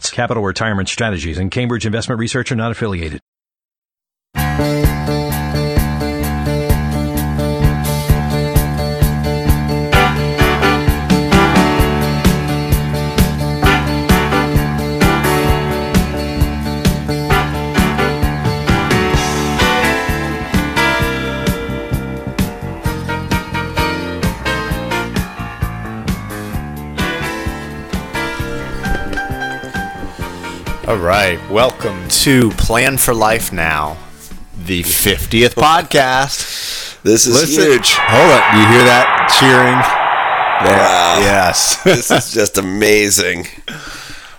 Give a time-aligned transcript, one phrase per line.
[0.00, 3.20] Capital Retirement Strategies and Cambridge Investment Research are not affiliated.
[30.92, 33.96] All right, welcome to Plan for Life Now,
[34.54, 37.00] the 50th podcast.
[37.02, 37.94] This is Listen, huge.
[37.94, 40.68] Hold on, you hear that cheering?
[40.70, 41.16] Wow.
[41.20, 41.82] yes.
[41.84, 43.46] This is just amazing.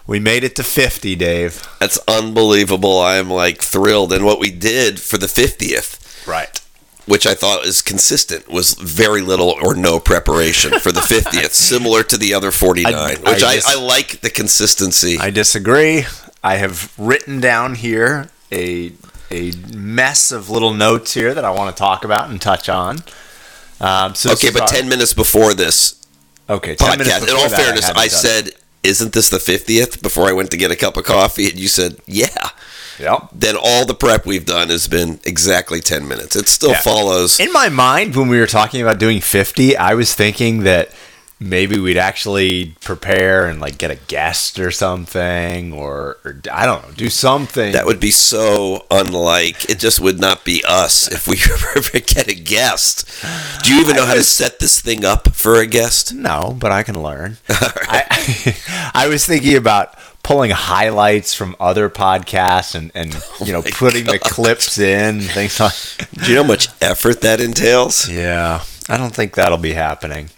[0.06, 1.68] we made it to 50, Dave.
[1.80, 3.00] That's unbelievable.
[3.00, 4.14] I am like thrilled.
[4.14, 6.62] And what we did for the 50th, Right.
[7.08, 12.04] which I thought was consistent, was very little or no preparation for the 50th, similar
[12.04, 15.17] to the other 49, I- which I I, just- I like the consistency.
[15.17, 16.06] I disagree.
[16.44, 18.91] I have written down here a
[19.31, 22.97] a mess of little notes here that I want to talk about and touch on.
[23.81, 26.05] Um, so okay, but 10 minutes before this
[26.49, 28.11] okay, 10 minutes podcast, in all that, fairness, hadn't I, done it.
[28.11, 28.49] said,
[28.83, 30.02] Isn't this the 50th?
[30.03, 31.49] before I went to get a cup of coffee.
[31.49, 32.49] And you said, Yeah.
[32.99, 33.30] Yep.
[33.33, 36.36] Then all the prep we've done has been exactly 10 minutes.
[36.36, 36.81] It still Yeah.
[36.81, 37.39] follows.
[37.39, 40.91] In my mind, when we were talking about doing 50, I was thinking that
[41.44, 46.88] maybe we'd actually prepare and like get a guest or something, or, or I don't
[46.88, 47.73] know, do something.
[47.73, 49.69] That would be so unlike.
[49.69, 51.38] It just would not be us if we
[51.77, 53.08] ever get a guest.
[53.64, 56.14] Do you even know how to set this thing up for a guest?
[56.14, 57.37] no, but I can learn.
[57.49, 58.55] I,
[58.93, 64.05] I was thinking about pulling highlights from other podcasts and, and oh you know putting
[64.05, 65.73] the clips in things like.
[66.14, 68.09] Do you know how much effort that entails?
[68.09, 70.30] Yeah, I don't think that'll be happening.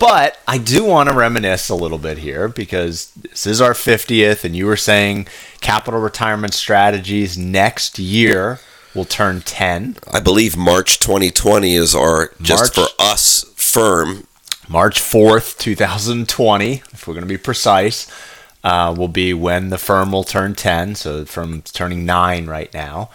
[0.00, 4.44] But I do want to reminisce a little bit here because this is our 50th,
[4.44, 5.28] and you were saying
[5.60, 8.60] capital retirement strategies next year
[8.94, 9.98] will turn 10.
[10.10, 12.90] I believe March 2020 is our just March.
[12.90, 14.26] for us firm.
[14.70, 18.10] March 4th, 2020, if we're going to be precise,
[18.64, 20.94] uh, will be when the firm will turn 10.
[20.94, 23.10] So from turning 9 right now.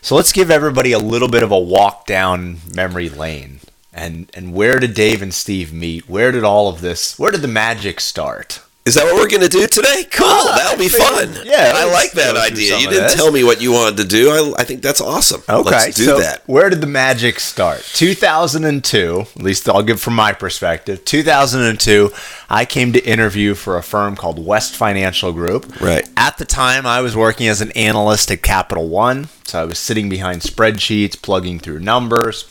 [0.00, 3.60] So let's give everybody a little bit of a walk down memory lane.
[4.00, 6.08] And, and where did Dave and Steve meet?
[6.08, 8.62] Where did all of this, where did the magic start?
[8.86, 10.04] Is that what we're going to do today?
[10.10, 10.26] Cool.
[10.26, 11.46] Ah, That'll be fun.
[11.46, 12.78] yeah, I like that idea.
[12.78, 14.30] You didn't tell me what you wanted to do.
[14.30, 15.42] I, I think that's awesome.
[15.46, 16.42] Okay, Let's do so that.
[16.48, 17.82] where did the magic start?
[17.94, 21.04] 2002, at least I'll give from my perspective.
[21.04, 22.10] 2002,
[22.48, 25.78] I came to interview for a firm called West Financial Group.
[25.80, 26.08] Right.
[26.16, 29.78] At the time, I was working as an analyst at Capital One, so I was
[29.78, 32.44] sitting behind spreadsheets, plugging through numbers.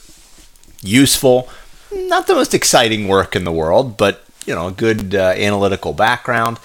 [0.81, 1.49] Useful,
[1.93, 5.93] not the most exciting work in the world, but you know, a good uh, analytical
[5.93, 6.59] background.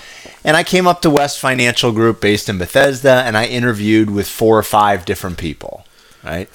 [0.44, 4.28] And I came up to West Financial Group based in Bethesda, and I interviewed with
[4.28, 5.84] four or five different people,
[6.22, 6.48] right?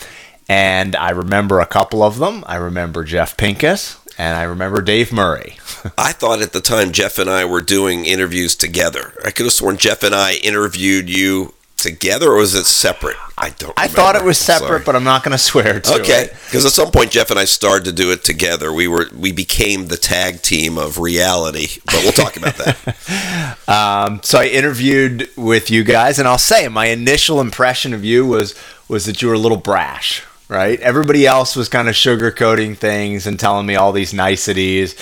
[0.48, 2.44] And I remember a couple of them.
[2.48, 5.58] I remember Jeff Pincus, and I remember Dave Murray.
[5.98, 9.14] I thought at the time Jeff and I were doing interviews together.
[9.24, 13.16] I could have sworn Jeff and I interviewed you together, or was it separate?
[13.38, 13.74] I don't.
[13.78, 14.84] I thought it was separate, sorry.
[14.86, 16.26] but I'm not going to swear to okay.
[16.26, 16.34] it.
[16.46, 18.74] Because at some point Jeff and I started to do it together.
[18.74, 23.58] We were we became the tag team of reality, but we'll talk about that.
[23.70, 28.26] Um, so I interviewed with you guys, and I'll say my initial impression of you
[28.26, 28.56] was
[28.88, 30.80] was that you were a little brash, right?
[30.80, 34.96] Everybody else was kind of sugarcoating things and telling me all these niceties,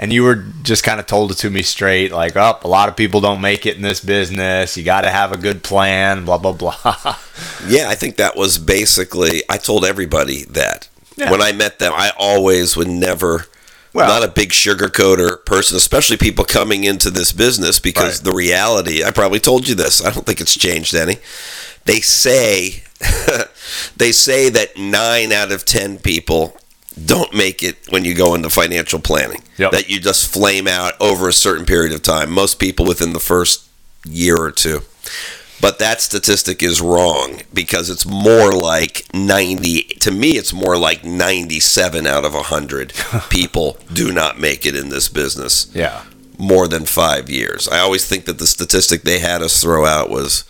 [0.00, 2.88] and you were just kind of told it to me straight, like, "Oh, a lot
[2.88, 4.76] of people don't make it in this business.
[4.76, 6.74] You got to have a good plan." Blah blah blah.
[7.68, 9.42] yeah, I think that was basically.
[9.48, 11.30] I told everybody that Yeah.
[11.30, 11.92] when I met them.
[11.94, 13.44] I always would never.
[13.92, 18.24] Well- not a big sugarcoater person, especially people coming into this business because Right.
[18.24, 20.00] the reality, I probably told you this.
[20.04, 21.18] I don't think it's changed any.
[21.86, 22.84] They say
[23.96, 26.56] they say that 9 out of 10 people
[27.04, 29.42] don't make it when you go into financial planning.
[29.58, 29.72] Yep.
[29.72, 32.30] That you just flame out over a certain period of time.
[32.30, 33.68] Most people within the first
[34.04, 34.80] year or two.
[35.60, 41.04] But that statistic is wrong because it's more like 90 to me it's more like
[41.04, 42.94] 97 out of 100
[43.28, 45.70] people do not make it in this business.
[45.74, 46.04] yeah.
[46.38, 47.68] more than five years.
[47.68, 50.44] I always think that the statistic they had us throw out was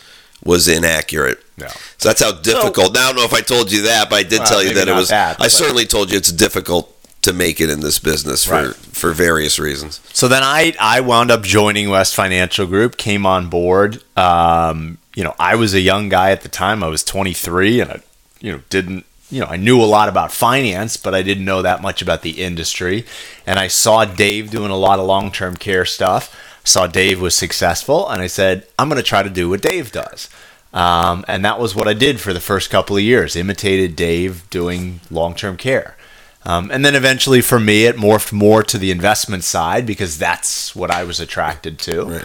[0.44, 1.42] was inaccurate.
[1.60, 1.68] Yeah.
[1.98, 2.94] So that's how difficult.
[2.94, 4.74] now I don't know if I told you that, but I did Well, tell you
[4.74, 5.08] that it was.
[5.10, 8.74] that, I certainly told you it's difficult to make it in this business for Right.
[8.74, 10.00] for various reasons.
[10.12, 14.02] So then I I wound up joining West Financial Group, came on board.
[14.16, 16.82] Um, you know, I was a young guy at the time.
[16.82, 18.00] I was 23, and I,
[18.40, 21.60] you know, didn't you know I knew a lot about finance, but I didn't know
[21.62, 23.04] that much about the industry.
[23.46, 26.34] And I saw Dave doing a lot of long term care stuff.
[26.64, 29.92] Saw Dave was successful, and I said I'm going to try to do what Dave
[29.92, 30.28] does.
[30.72, 33.34] Um, and that was what I did for the first couple of years.
[33.36, 35.96] Imitated Dave doing long term care.
[36.44, 40.74] Um, and then eventually for me, it morphed more to the investment side because that's
[40.74, 42.24] what I was attracted to.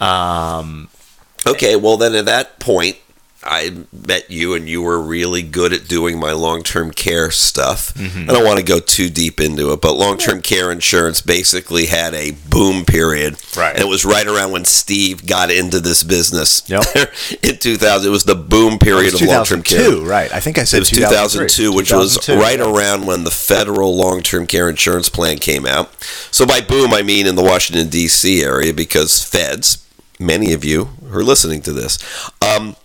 [0.00, 0.58] Right.
[0.58, 0.88] Um,
[1.46, 2.96] Okay, well then at that point,
[3.46, 7.94] I met you, and you were really good at doing my long term care stuff.
[7.94, 8.30] Mm-hmm.
[8.30, 11.86] I don't want to go too deep into it, but long term care insurance basically
[11.86, 13.36] had a boom period.
[13.56, 13.74] Right.
[13.74, 16.68] And it was right around when Steve got into this business.
[16.68, 16.84] Yep.
[17.42, 19.78] in 2000, it was the boom period of long term care.
[19.78, 20.32] 2002, right?
[20.32, 22.70] I think I said It was 2002, which was right yeah.
[22.70, 25.92] around when the federal long-term care insurance plan came out.
[26.30, 28.42] So by boom, I mean in the Washington D.C.
[28.42, 29.86] area because feds,
[30.18, 31.98] many of you who are listening to this,
[32.42, 32.76] um,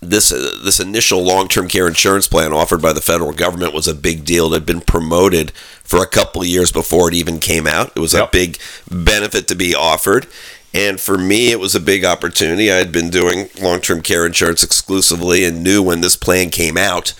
[0.00, 3.94] this uh, this initial long-term care insurance plan offered by the federal government was a
[3.94, 4.52] big deal.
[4.52, 5.52] It had been promoted
[5.82, 7.92] for a couple of years before it even came out.
[7.96, 8.58] It was a big
[8.90, 10.26] benefit to be offered.
[10.74, 12.70] And for me, it was a big opportunity.
[12.70, 16.76] I had been doing long term care insurance exclusively and knew when this plan came
[16.76, 17.14] out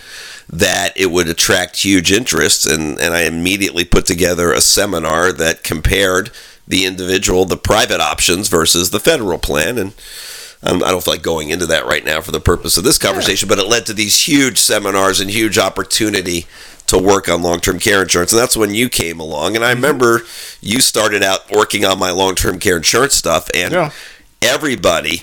[0.51, 2.67] that it would attract huge interest.
[2.67, 6.31] And, and I immediately put together a seminar that compared
[6.67, 9.79] the individual, the private options versus the federal plan.
[9.79, 9.93] And
[10.65, 12.99] Um, I don't feel like going into that right now for the purpose of this
[12.99, 16.47] conversation, but it led to these huge seminars and huge opportunity
[16.87, 18.33] to work on long term care insurance.
[18.33, 19.57] And that's when you came along.
[19.57, 19.83] And I mm-hmm.
[19.83, 20.23] remember
[20.61, 23.91] you started out working on my long term care insurance stuff, and Yeah.
[24.43, 25.23] everybody.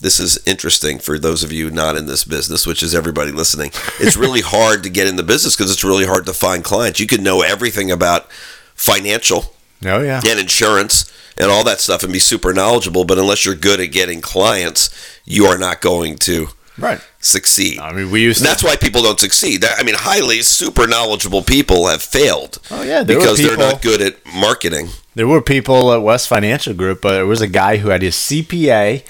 [0.00, 3.70] This is interesting for those of you not in this business, which is everybody listening.
[3.98, 7.00] It's really hard to get in the business because it's really hard to find clients.
[7.00, 8.30] You can know everything about
[8.74, 9.53] financial
[9.84, 10.20] Oh yeah.
[10.26, 13.86] and insurance and all that stuff and be super knowledgeable, but unless you're good at
[13.92, 14.90] getting clients,
[15.24, 16.48] you are not going to
[16.78, 17.00] Right.
[17.20, 17.78] succeed.
[17.78, 18.44] I mean, we used to.
[18.44, 19.64] that's why people don't succeed.
[19.64, 24.16] I mean, highly super knowledgeable people have failed Oh, yeah, because they're not good at
[24.34, 24.88] marketing.
[25.14, 28.14] There were people at West Financial Group, but there was a guy who had his
[28.16, 29.02] CPA,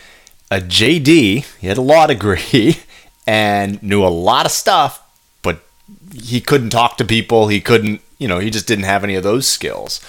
[0.51, 2.79] a JD, he had a law degree,
[3.27, 5.03] and knew a lot of stuff,
[5.43, 5.61] but
[6.15, 7.49] he couldn't talk to people.
[7.49, 10.01] He couldn't, you know, he just didn't have any of those skills.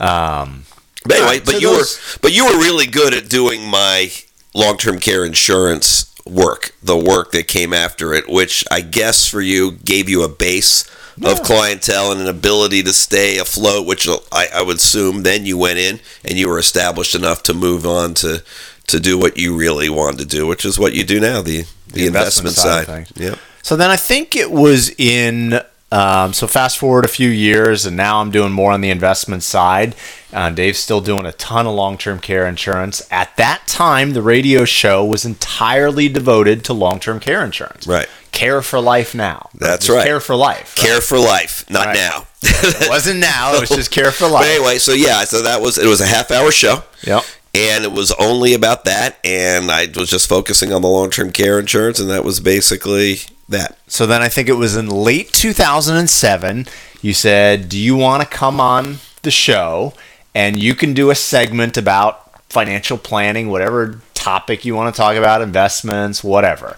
[0.00, 0.64] Um,
[1.06, 3.66] But anyway, Right, but so you those- were but you were really good at doing
[3.66, 4.10] my
[4.54, 9.72] long-term care insurance work, the work that came after it, which I guess for you
[9.72, 10.84] gave you a base
[11.22, 15.58] of clientele and an ability to stay afloat, which I, I would assume then you
[15.58, 18.42] went in and you were established enough to move on to
[18.86, 21.64] to do what you really wanted to do, which is what you do now, the
[21.88, 23.06] the, investment, investment side side.
[23.16, 23.38] Yep.
[23.62, 25.60] So then I think it was in.
[25.94, 29.42] Um, so fast forward a few years, and now I'm doing more on the investment
[29.44, 29.94] side.
[30.32, 33.06] Uh, Dave's still doing a ton of long-term care insurance.
[33.12, 37.86] At that time, the radio show was entirely devoted to long-term care insurance.
[37.86, 38.08] Right.
[38.32, 39.48] Care for life now.
[39.54, 40.04] That's right.
[40.04, 40.74] Care for life.
[40.76, 40.86] right?
[40.88, 41.94] Care for life, not Right.
[41.96, 42.26] now.
[42.42, 43.54] It wasn't now.
[43.54, 44.46] It was just care for But life.
[44.50, 46.82] anyway, so yeah, so that was it was a half hour show.
[47.04, 47.22] Yep.
[47.54, 51.60] and it was only about that and i was just focusing on the long-term care
[51.60, 56.66] insurance and that was basically that So then I think it was in late 2007.
[57.02, 59.92] You said, "Do you want to come on the show
[60.34, 65.16] and you can do a segment about financial planning, whatever topic you want to talk
[65.16, 66.76] about, investments, whatever."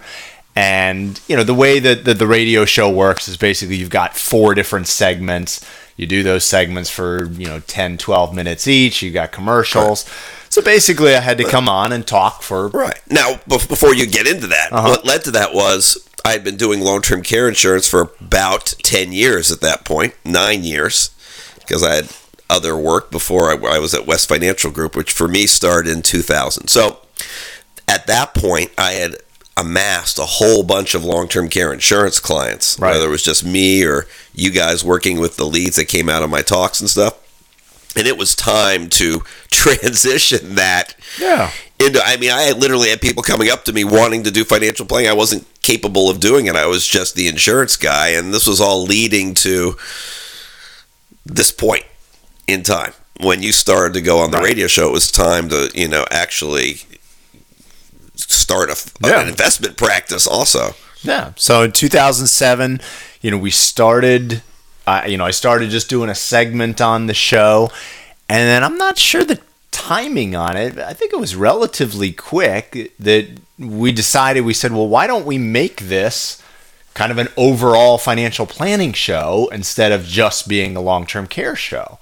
[0.55, 4.17] And you know the way that the, the radio show works is basically you've got
[4.17, 5.63] four different segments.
[5.95, 9.01] You do those segments for you know 10, 12 minutes each.
[9.01, 10.05] You've got commercials.
[10.49, 14.25] So basically, I had to come on and talk for right now before you get
[14.27, 14.89] into that Uh-huh.
[14.89, 19.11] what led to that was i had been doing long-term care insurance for about 10
[19.13, 21.09] years at that point nine years
[21.59, 22.09] because i had
[22.49, 26.01] other work before I, I was at west financial group which for me started in
[26.01, 26.99] 2000 so
[27.87, 29.15] at that point i had
[29.57, 32.91] amassed a whole bunch of long-term care insurance clients Right.
[32.91, 36.23] whether it was just me or you guys working with the leads that came out
[36.23, 37.15] of my talks and stuff
[37.97, 41.51] and it was time to transition that Yeah.
[41.79, 44.85] into i mean i literally had people coming up to me wanting to do financial
[44.85, 48.47] planning i wasn't capable of doing it i was just the insurance guy and this
[48.47, 49.75] was all leading to
[51.25, 51.83] this point
[52.47, 54.45] in time when you started to go on the Right.
[54.49, 56.81] radio show it was time to you know actually
[58.15, 59.21] start a, Yeah.
[59.21, 61.31] an investment practice also Yeah.
[61.35, 62.81] So in 2007,
[63.21, 64.41] you know, we started,
[64.87, 67.69] uh, you know, I started just doing a segment on the show.
[68.29, 69.41] And then I'm not sure the
[69.71, 73.27] timing on it, I think it was relatively quick that
[73.59, 76.41] we decided, we said, well, why don't we make this
[76.93, 81.55] kind of an overall financial planning show instead of just being a long term care
[81.55, 81.99] show?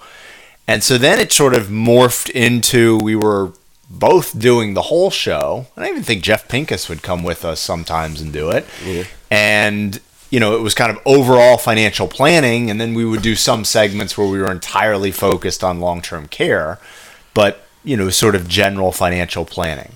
[0.67, 3.51] And so then it sort of morphed into we were
[3.89, 5.67] both doing the whole show.
[5.75, 8.65] And I even think Jeff Pincus would come with us sometimes and do it.
[9.29, 9.99] And
[10.35, 13.63] you know, it was kind of overall financial planning, and then we would do some
[13.63, 16.77] segments where we were entirely focused on long term care,
[17.33, 19.93] but, you know, sort of general financial planning.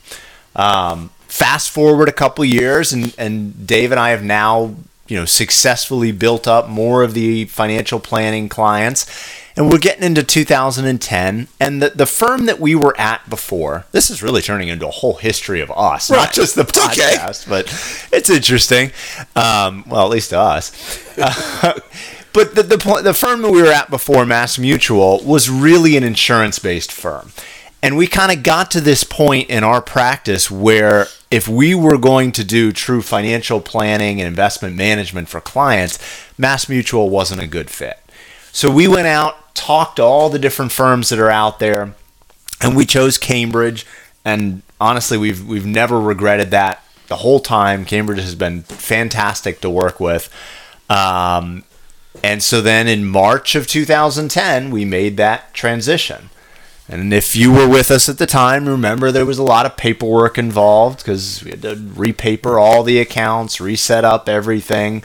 [0.56, 4.76] Um, fast forward a couple years, and, and Dave and I have now,
[5.10, 9.08] you know, successfully built up more of the financial planning clients
[9.60, 14.10] and we're getting into 2010 and the, the firm that we were at before this
[14.10, 16.18] is really turning into a whole history of us Right.
[16.18, 17.18] not just the It's okay.
[17.18, 17.66] podcast but
[18.12, 18.92] it's interesting
[19.36, 20.72] um, well at least to us
[21.18, 21.78] Uh,
[22.34, 26.04] but the, the, the firm that we were at before mass mutual was really an
[26.06, 27.32] insurance based firm
[27.84, 31.98] and we kind of got to this point in our practice where if we were
[31.98, 36.00] going to do true financial planning and investment management for clients
[36.38, 38.00] mass mutual wasn't a good fit
[38.52, 41.94] so we went out, talked to all the different firms that are out there,
[42.62, 43.86] and we chose Cambridge.
[44.24, 47.86] And honestly, we've we've never regretted that the whole time.
[47.86, 50.34] Cambridge has been fantastic to work with.
[50.90, 51.64] Um,
[52.24, 56.30] and so then in March of 2010, we made that transition.
[56.88, 59.78] And if you were with us at the time, remember there was a lot of
[59.78, 65.04] paperwork involved because we had to repaper all the accounts, reset up everything.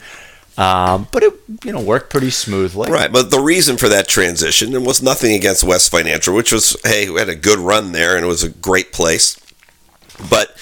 [0.57, 1.33] Um, but it,
[1.65, 2.89] you know, worked pretty smoothly.
[2.89, 6.77] Right, but the reason for that transition and was nothing against West Financial, which was
[6.83, 9.37] hey, we had a good run there and it was a great place.
[10.29, 10.55] But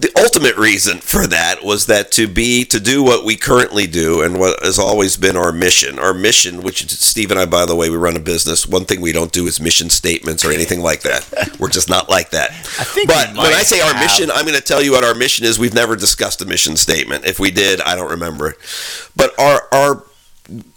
[0.00, 4.22] the ultimate reason for that was that to be to do what we currently do
[4.22, 5.98] and what has always been our mission.
[5.98, 8.66] Our mission, which is- Steve and I, by the way, we run a business.
[8.66, 11.56] One thing we don't do is mission statements or anything like that.
[11.58, 12.50] We're just not like that.
[12.50, 15.14] I think but when I say our mission, I'm going to tell you what our
[15.14, 15.58] mission is.
[15.58, 17.24] We've never discussed a mission statement.
[17.24, 18.56] If we did, I don't remember it.
[19.16, 20.04] But our our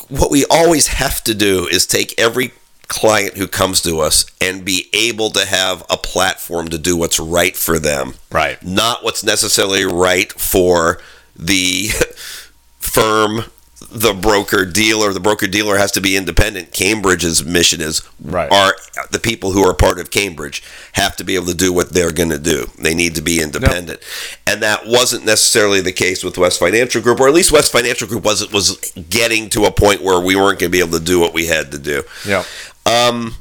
[0.09, 2.51] what we always have to do is take every
[2.91, 7.19] client who comes to us and be able to have a platform to do what's
[7.19, 8.13] right for them.
[8.31, 8.61] Right.
[8.63, 10.99] Not what's necessarily right for
[11.35, 11.89] the
[12.79, 13.45] firm,
[13.89, 15.11] the broker dealer.
[15.13, 16.71] The broker dealer has to be independent.
[16.71, 18.51] Cambridge's mission is Right.
[18.51, 18.75] are
[19.09, 20.61] the people who are part of Cambridge
[20.93, 22.67] have to be able to do what they're going to do.
[22.77, 23.99] They need to be independent,
[24.45, 28.07] and that wasn't necessarily the case with West Financial Group, or at least West Financial
[28.07, 28.77] Group was was
[29.09, 31.47] getting to a point where we weren't going to be able to do what we
[31.47, 32.03] had to do.
[32.25, 32.43] Yeah.
[32.85, 33.35] Um,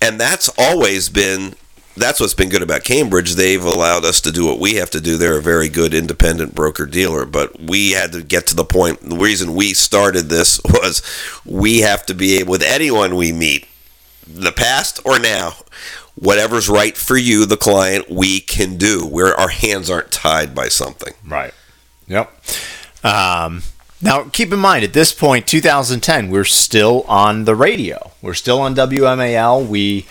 [0.00, 1.54] and that's always been
[1.96, 3.34] that's what's been good about Cambridge.
[3.34, 5.16] They've allowed us to do what we have to do.
[5.16, 9.00] They're a very good independent broker dealer, but we had to get to the point.
[9.00, 11.02] The reason we started this was
[11.44, 13.66] we have to be able with anyone we meet,
[14.26, 15.54] the past or now,
[16.14, 19.06] whatever's right for you, the client, we can do.
[19.06, 21.12] Where our hands aren't tied by something.
[21.26, 21.52] Right.
[22.06, 22.32] Yep.
[23.04, 23.62] Um,
[24.02, 28.10] now, keep in mind, at this point, 2010, we're still on the radio.
[28.20, 29.66] We're still on WMAL.
[29.66, 30.06] We,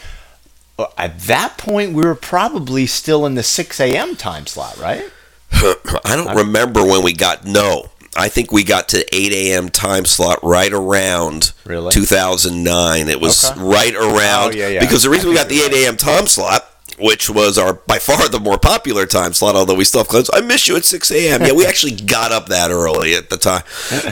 [0.79, 4.15] uh, at that point, we were probably still in the 6 a.m.
[4.15, 5.03] time slot, right?
[5.51, 7.89] I don't remember when we got no.
[8.15, 9.69] I think we got to 8 a.m.
[9.69, 11.91] time slot right around Really?
[11.93, 13.07] 2009.
[13.10, 13.60] It was Okay.
[13.62, 14.79] right around Oh, yeah, yeah.
[14.81, 15.98] because the reason we got the 8 a.m.
[15.98, 16.67] time slot,
[17.00, 20.29] which was our by far the more popular time slot, although we still have clients.
[20.33, 21.41] I miss you at 6 a.m.
[21.41, 23.63] Yeah, we actually got up that early at the time.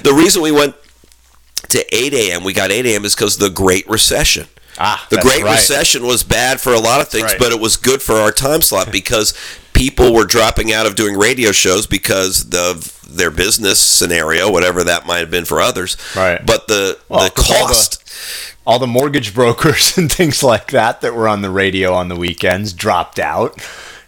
[0.03, 0.75] The reason we went
[1.69, 2.43] to 8 a.m.
[2.43, 3.05] we got 8 a.m.
[3.05, 4.47] is because the Great Recession.
[4.77, 5.51] Ah, the Great right.
[5.57, 7.39] Recession was bad for a lot of things, Right.
[7.39, 9.33] but it was good for our time slot because
[9.73, 15.05] people were dropping out of doing radio shows because of their business scenario, whatever that
[15.05, 15.97] might have been for others.
[16.15, 16.43] Right.
[16.45, 18.48] But the Well, the 'cause all the- cost.
[18.69, 22.15] All the mortgage brokers and things like that that were on the radio on the
[22.15, 23.55] weekends dropped out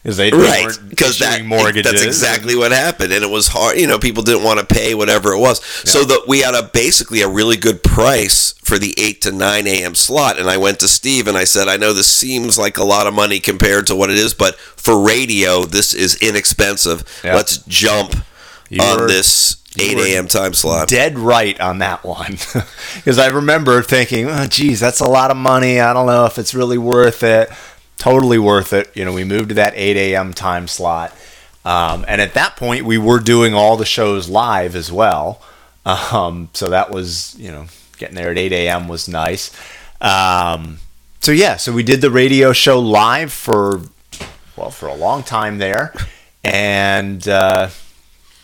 [0.04, 1.92] because they, Right, because that mortgages.
[1.92, 3.78] that's exactly what happened, and it was hard.
[3.78, 6.64] You know, people didn't want to pay whatever it was, so that we had a
[6.64, 9.94] basically a really good price for the eight to nine a.m.
[9.94, 10.40] slot.
[10.40, 13.06] And I went to Steve and I said, I know this seems like a lot
[13.06, 17.04] of money compared to what it is, but for radio, this is inexpensive.
[17.24, 17.36] Yeah.
[17.36, 18.16] Let's jump
[18.70, 20.28] You on were- this you eight a.m.
[20.28, 20.88] time slot.
[20.88, 22.32] dead right on that one
[22.96, 25.80] because I remember thinking, oh, geez, that's a lot of money.
[25.80, 27.50] I don't know if it's really worth it.
[27.98, 28.92] Totally worth it.
[28.96, 30.34] You know, we moved to that 8 a.m.
[30.34, 31.16] time slot.
[31.64, 35.42] Um, and at that point, we were doing all the shows live as well.
[35.86, 38.88] Um, so that was, you know, getting there at 8 a.m.
[38.88, 39.56] was nice.
[40.02, 40.80] Um,
[41.20, 43.82] so yeah, so we did the radio show live for,
[44.58, 45.94] well, for a long time there.
[46.44, 47.70] And, uh,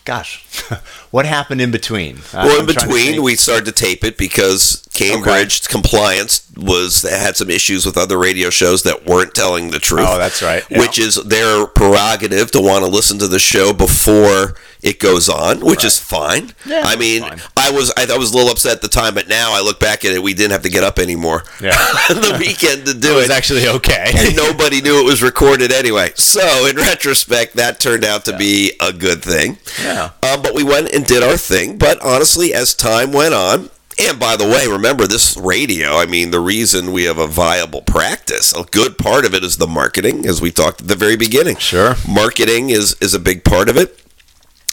[0.08, 0.46] gosh,
[1.12, 2.20] what happened in between?
[2.34, 7.50] Well, I'm in between, we started to tape it because Cambridge compliance was had some
[7.50, 10.08] issues with other radio shows that weren't telling the truth.
[10.08, 10.64] Oh, that's right.
[10.70, 10.80] Yeah.
[10.80, 15.60] Which is their prerogative to want to listen to the show before it goes on,
[15.62, 16.53] which is fine.
[16.65, 17.39] Yeah, I mean, fine.
[17.55, 19.79] I was I, I was a little upset at the time, but now I look
[19.79, 21.43] back at it, we didn't have to get up anymore.
[21.62, 21.72] Yeah.
[22.10, 24.12] on the weekend to do it was actually okay.
[24.15, 26.12] and nobody knew it was recorded anyway.
[26.15, 29.57] So, in retrospect, that turned out to be a good thing.
[29.81, 30.12] Yeah.
[30.24, 31.77] Um, but we went and did our thing.
[31.77, 33.69] But honestly, as time went on,
[34.00, 37.81] and by the way, remember this radio, I mean, the reason we have a viable
[37.81, 41.17] practice, a good part of it is the marketing, as we talked at the very
[41.17, 41.57] beginning.
[41.57, 41.96] Sure.
[42.07, 44.00] Marketing is, is a big part of it.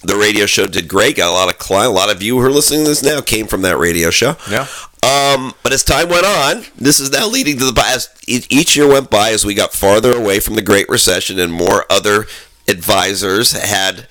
[0.05, 1.17] The radio show did great.
[1.17, 1.91] Got a lot of client.
[1.91, 4.37] A lot of you who are listening to this now came from that radio show.
[4.51, 4.67] Yeah.
[5.03, 8.75] Um, but as time went on, this is now leading to the as e- each
[8.77, 12.27] year went by as we got farther away from the Great Recession and more other
[12.69, 14.07] advisors had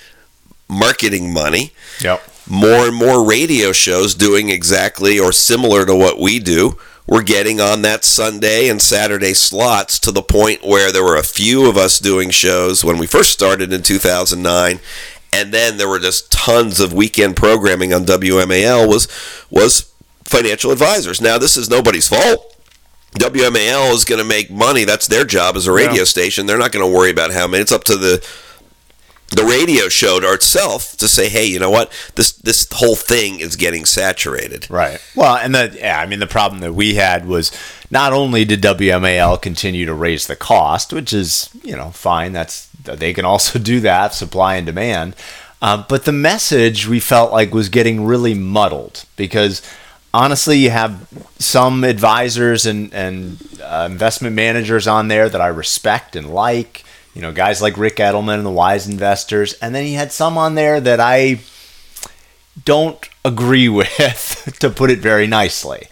[0.68, 1.72] marketing money.
[2.02, 2.22] Yep.
[2.50, 7.60] More and more radio shows doing exactly or similar to what we do were getting
[7.60, 11.76] on that Sunday and Saturday slots to the point where there were a few of
[11.78, 14.80] us doing shows when we first started in 2009
[15.34, 19.08] and then there were just tons of weekend programming on WMAL was
[19.50, 19.92] was
[20.26, 21.20] financial advisors.
[21.22, 22.50] Now this is nobody's fault.
[23.20, 24.86] WMAL is going to make money.
[24.86, 26.04] That's their job as a radio Yeah.
[26.06, 26.46] station.
[26.48, 27.62] They're not going to worry about how many.
[27.62, 28.26] It's up to the
[29.36, 31.92] the radio show to itself to say, hey, you know what?
[32.16, 34.68] This this whole thing is getting saturated.
[34.70, 35.00] Right.
[35.16, 37.52] Well, and the yeah, I mean the problem that we had was
[37.90, 42.34] not only did WMAL continue to raise the cost, which is you know fine.
[42.34, 45.16] That's they can also do that, supply and demand.
[45.62, 49.62] Uh, but the message we felt like was getting really muddled because
[50.14, 51.08] honestly, you have
[51.40, 56.83] some advisors and and uh, investment managers on there that I respect and like.
[57.14, 60.38] You know, guys like Ric Edelman and the Wise Investors, and then he had some
[60.38, 61.42] on there that I
[62.66, 65.88] don't agree with, to put it very nicely.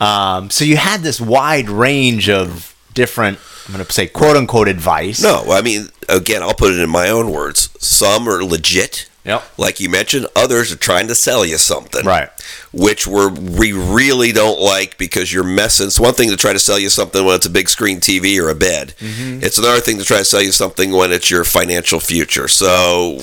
[0.00, 3.38] Um, so you had this wide range of different,
[3.70, 5.22] I'm going to say quote unquote advice.
[5.22, 7.70] No, I mean, again, I'll put it in my own words.
[7.78, 9.08] Some are legit.
[9.24, 9.44] Yep.
[9.58, 12.04] Like you mentioned, others are trying to sell you something.
[12.04, 12.30] Right.
[12.72, 15.86] Which we're, we really don't like because you're messing.
[15.86, 18.42] It's one thing to try to sell you something when it's a big screen TV
[18.42, 18.94] or a bed.
[18.98, 19.44] Mm-hmm.
[19.44, 22.48] It's another thing to try to sell you something when it's your financial future.
[22.48, 23.18] So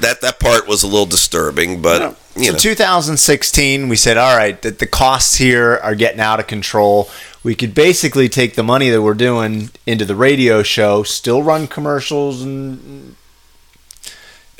[0.00, 2.58] that that part was a little disturbing, but you so know.
[2.58, 7.08] 2016, we said, all right, that the costs here are getting out of control.
[7.44, 11.68] We could basically take the money that we're doing into the radio show, still run
[11.68, 13.14] commercials and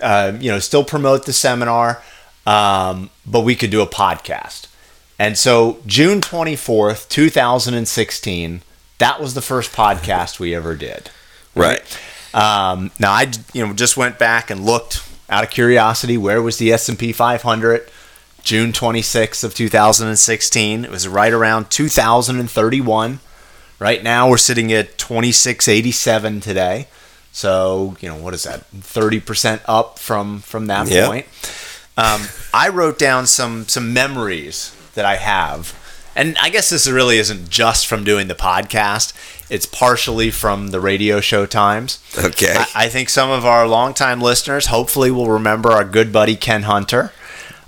[0.03, 2.03] uh, you know, still promote the seminar,
[2.47, 4.67] um, but we could do a podcast.
[5.19, 8.63] And so June 24th, 2016,
[8.99, 11.11] that was the first podcast we ever did.
[11.55, 11.81] right.
[12.35, 16.17] Um, now I, you know, just went back and looked out of curiosity.
[16.19, 17.89] Where was the S and P 500?
[18.45, 20.85] June 26th of 2016.
[20.85, 23.21] It was right around 2031.
[23.79, 26.87] Right now we're sitting at 2687 today.
[27.33, 28.71] So you know what is that?
[28.73, 31.07] 30% up from from that Yeah.
[31.07, 31.27] point.
[31.97, 35.75] Um, I wrote down some some memories that I have,
[36.15, 39.13] and I guess this really isn't just from doing the podcast.
[39.51, 41.99] It's partially from the radio show times.
[42.19, 42.55] Okay.
[42.57, 46.63] I, I think some of our longtime listeners hopefully will remember our good buddy Ken
[46.65, 47.13] Hunter.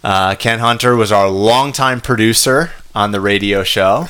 [0.06, 4.06] Uh, Ken Hunter was our longtime producer on the radio show,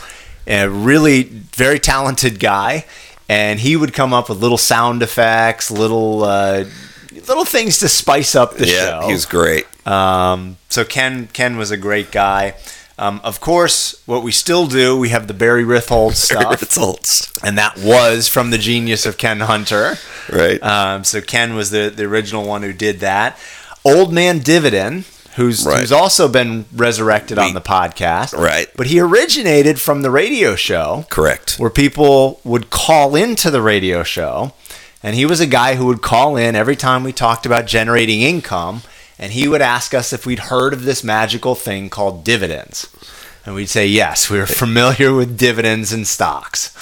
[0.46, 2.84] a really very talented guy,
[3.30, 6.64] and he would come up with little sound effects, little uh,
[7.26, 9.06] little things to spice up the yeah, show.
[9.06, 9.64] he was great.
[9.86, 12.56] Um, so Ken Ken was a great guy.
[12.98, 17.42] Um, of course, what we still do, we have the Barry Ritholtz stuff, Results.
[17.42, 19.94] and that was from the genius of Ken Hunter.
[20.30, 20.62] Right.
[20.62, 23.38] Um, so Ken was the, the original one who did that.
[23.82, 25.06] Old Man Dividend,
[25.36, 25.80] who's Right.
[25.80, 28.34] who's also been resurrected on the podcast.
[28.36, 28.68] Right.
[28.76, 31.56] But he originated from the radio show Correct.
[31.58, 34.52] where people would call into the radio show.
[35.02, 38.22] And he was a guy who would call in every time we talked about generating
[38.22, 38.82] income.
[39.18, 42.88] And he would ask us if we'd heard of this magical thing called dividends.
[43.44, 46.74] And we'd say, yes, we were familiar with dividends and stocks.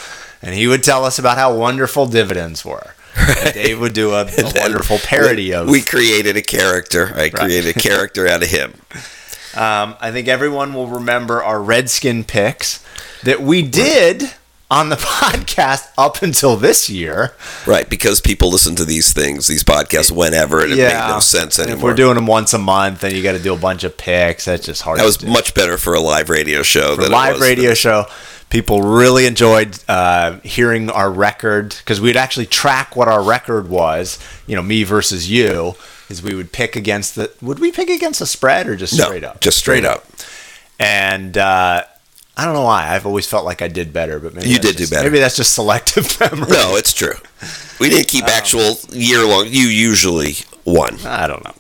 [0.43, 2.94] And he would tell us about how wonderful dividends were.
[3.17, 5.69] And Dave would do a, a wonderful parody we, of.
[5.69, 7.13] We created a character.
[7.15, 8.75] I created a character out of him.
[9.57, 12.85] Um, I think everyone will remember our Redskin picks
[13.23, 14.35] that we did
[14.71, 17.35] on the podcast up until this year.
[17.67, 21.59] Right, because people listen to these things, these podcasts, whenever, and it made no sense
[21.59, 21.91] And anymore.
[21.91, 23.97] If we're doing them once a month, then you got to do a bunch of
[23.97, 24.47] picks.
[24.47, 24.99] That's just hard.
[24.99, 25.29] that was do.
[25.29, 28.07] much better for a live radio show For than live it was radio show.
[28.51, 34.19] People really enjoyed uh, hearing our record because we'd actually track what our record was.
[34.47, 35.75] You know, me versus you.
[36.09, 37.33] is we would pick against the.
[37.43, 39.41] Would we pick against the spread or just No, straight up?
[39.41, 40.05] just straight up.
[40.79, 41.83] And uh,
[42.37, 42.95] I don't know why.
[42.95, 45.09] I've always felt like I did better, but maybe You did do better.
[45.11, 46.51] Maybe that's just selective memory.
[46.51, 47.15] No, it's true.
[47.81, 49.47] We didn't keep actual year long.
[49.49, 50.99] You usually won.
[51.05, 51.55] I don't know.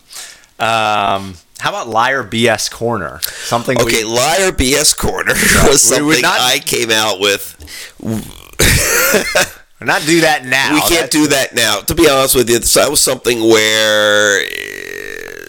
[0.64, 3.20] Um, how about liar BS corner?
[3.22, 3.76] Something.
[3.78, 5.32] we- Okay, liar BS corner
[5.68, 7.56] was something not- I came out with.
[9.80, 10.74] not do that now.
[10.74, 11.80] we can't That's- do that now.
[11.80, 15.46] To be honest with you, that was something where uh,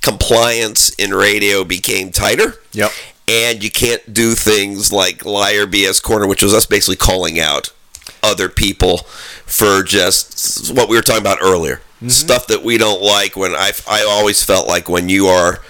[0.00, 2.54] compliance in radio became tighter.
[2.72, 2.90] Yep.
[3.26, 7.72] And you can't do things like liar BS corner, which was us basically calling out
[8.22, 8.98] other people
[9.46, 11.80] for just what we were talking about earlier.
[11.96, 12.08] Mm-hmm.
[12.08, 15.60] Stuff that we don't like when I I always felt like when you are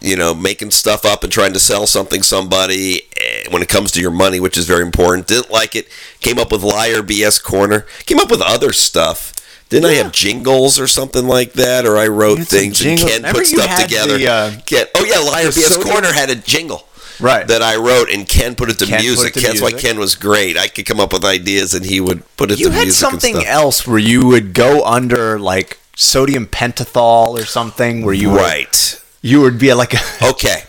[0.00, 3.90] you know, making stuff up and trying to sell something somebody eh, when it comes
[3.92, 5.26] to your money, which is very important.
[5.26, 5.88] Didn't like it.
[6.20, 7.86] Came up with liar BS corner.
[8.04, 9.32] Came up with other stuff.
[9.68, 11.84] Didn't I have jingles or something like that?
[11.86, 12.98] Or I wrote things and.
[12.98, 14.18] Ken Remember put stuff together.
[14.18, 16.85] the, uh, Ken- oh yeah, liar BS corner had a jingle.
[17.20, 17.46] Right.
[17.48, 19.36] That I wrote and Ken put it to Ken music.
[19.36, 19.72] it to That's why.
[19.72, 20.56] Ken was great.
[20.58, 23.00] I could come up with ideas and he would put it You to had music.
[23.00, 28.40] something else where you would go under like sodium pentothal or something where you would,
[28.40, 29.00] Right.
[29.22, 30.64] you would be like a Okay.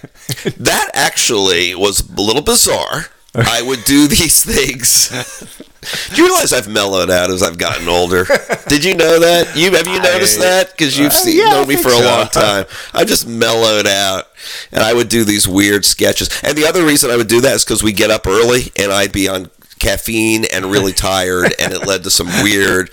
[0.57, 3.07] that actually was a little bizarre.
[3.35, 5.09] I would do these things.
[6.09, 8.25] Do you realize I've mellowed out as I've gotten older?
[8.67, 9.55] Did you know that?
[9.55, 10.71] You have you noticed I- that?
[10.71, 12.65] Because you've Uh, seen, yeah, known me for a long time.
[12.93, 14.26] I've just mellowed out,
[14.71, 16.29] and I would do these weird sketches.
[16.43, 18.91] And the other reason I would do that is because we get up early, and
[18.91, 22.89] I'd be on caffeine and really tired, and it led to some weird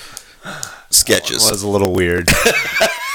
[0.90, 1.46] sketches.
[1.46, 2.28] It was a little weird.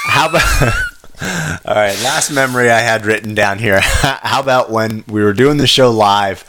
[0.04, 0.74] How about?
[1.66, 3.80] All right, last memory I had written down here.
[3.80, 6.44] How about when we were doing the show live?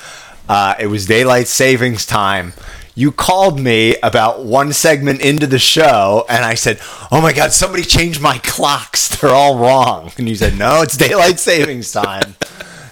[0.47, 2.53] Uh, it was daylight savings time.
[2.93, 6.79] You called me about one segment into the show, and I said,
[7.11, 9.07] "Oh my God, somebody changed my clocks.
[9.07, 12.35] They're all wrong." And you said, "No, it's daylight savings time."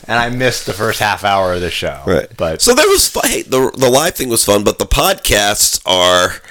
[0.08, 2.02] And I missed the first half hour of the show.
[2.06, 2.28] Right.
[2.36, 3.28] but so there was fun.
[3.28, 6.42] Hey, the the live thing was fun, but the podcasts are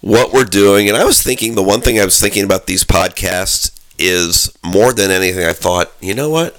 [0.00, 0.88] what we're doing.
[0.88, 4.92] And I was thinking the one thing I was thinking about these podcasts is more
[4.92, 5.44] than anything.
[5.44, 6.58] I thought, you know what?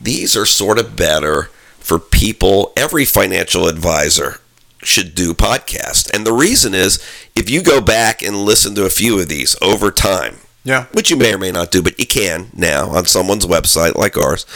[0.00, 1.44] These are sort of better
[1.78, 2.72] for people.
[2.76, 4.40] Every financial advisor
[4.86, 7.02] should do podcasts, and the reason is
[7.34, 11.10] if you go back and listen to a few of these over time, yeah, which
[11.10, 14.46] you may or may not do, but you can now on someone's website like ours.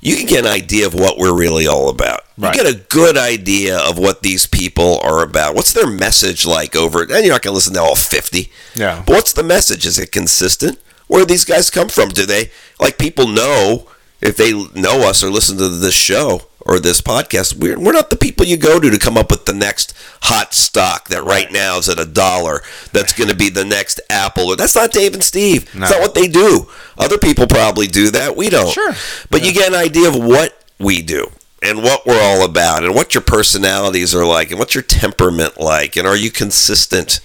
[0.00, 2.20] You can get an idea of what we're really all about.
[2.38, 2.54] Right.
[2.54, 5.54] You get a good idea of what these people are about.
[5.56, 8.52] What's their message like over And you're not going to listen to all 50.
[8.76, 9.02] Yeah.
[9.06, 9.86] But what's the message?
[9.86, 10.78] Is it consistent?
[11.08, 12.10] Where do these guys come from?
[12.10, 13.88] Do they, like, people know
[14.20, 18.10] if they know us or listen to this show or this podcast, we're, we're not
[18.10, 21.50] the people you go to to come up with the next hot stock that right
[21.52, 24.48] now is at a dollar that's going to be the next Apple.
[24.48, 25.72] Or That's not Dave and Steve.
[25.74, 25.80] No.
[25.80, 26.68] That's not what they do.
[26.98, 28.36] Other people probably do that.
[28.36, 28.72] We don't.
[28.72, 28.92] Sure.
[29.30, 31.30] But you get an idea of what we do
[31.62, 35.58] and what we're all about and what your personalities are like and what's your temperament
[35.58, 37.20] like and are you consistent.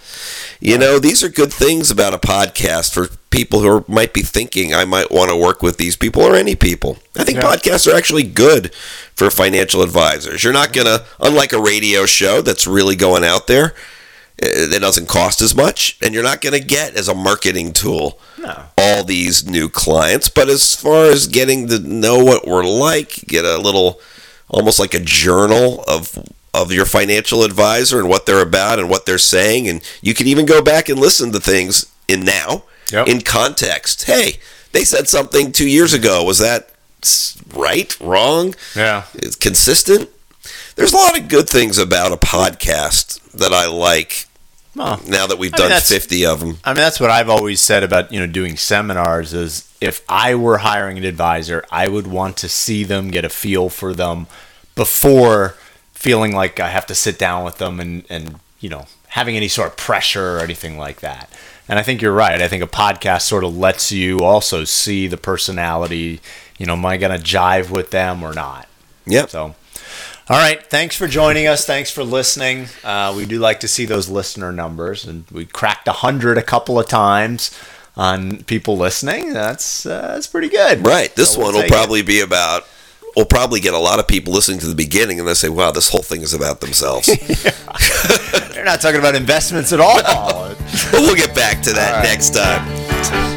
[0.62, 4.22] You know, these are good things about a podcast for people who are, might be
[4.22, 6.98] thinking I might want to work with these people or any people.
[7.17, 7.44] I think Yeah.
[7.56, 8.74] podcasts are actually good
[9.15, 10.44] for financial advisors.
[10.44, 13.74] You're not going to, unlike a radio show that's really going out there,
[14.41, 17.74] eh, that doesn't cost as much, and you're not going to get as a marketing
[17.74, 18.63] tool No.
[18.78, 20.30] all these new clients.
[20.30, 24.00] But as far as getting to know what we're like, get a little,
[24.52, 26.18] almost like a journal of
[26.54, 30.28] of your financial advisor and what they're about and what they're saying, and you can
[30.28, 33.08] even go back and listen to things in now Yep.
[33.08, 34.04] in context.
[34.04, 34.40] Hey,
[34.74, 36.24] they said something two years ago.
[36.26, 36.70] Was that
[37.56, 37.98] right?
[38.02, 38.54] Wrong?
[38.76, 39.04] yeah.
[39.16, 40.10] It's consistent.
[40.76, 44.26] There's a lot of good things about a podcast that I like.
[44.76, 46.58] Well, Now that we've I done that's- 50 of them.
[46.66, 49.34] I mean, that's what I've always said about you know doing seminars.
[49.34, 53.30] Is if I were hiring an advisor, I would want to see them, get a
[53.30, 54.28] feel for them,
[54.76, 55.56] before
[55.91, 59.48] feeling like I have to sit down with them and and you know having any
[59.48, 61.30] sort of pressure or anything like that.
[61.67, 62.41] And I think you're right.
[62.41, 66.22] I think a podcast sort of lets you also see the personality.
[66.58, 68.67] You know, am I going to jive with them or not?
[69.06, 69.30] Yep.
[69.30, 70.63] So, all right.
[70.70, 71.65] Thanks for joining us.
[71.65, 72.67] Thanks for listening.
[72.84, 76.44] Uh, we do like to see those listener numbers, and we cracked a hundred a
[76.44, 77.52] couple of times
[77.95, 79.34] on people listening.
[79.34, 80.86] That's uh, that's pretty good.
[80.86, 81.13] Right.
[81.15, 81.73] This So we'll one will take it.
[81.73, 82.63] probably be about.
[83.15, 85.71] We'll probably get a lot of people listening to the beginning and they say, wow,
[85.71, 87.08] this whole thing is about themselves.
[88.54, 89.97] They're not talking about investments at all.
[90.01, 92.04] but we'll get back to that right.
[92.04, 93.31] next time.